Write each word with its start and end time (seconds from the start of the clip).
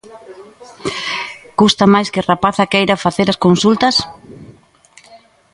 Custa 1.59 1.85
máis 1.93 2.07
que 2.13 2.19
a 2.21 2.27
rapazada 2.31 2.69
queira 2.73 3.01
facer 3.05 3.29
consultas? 3.45 3.95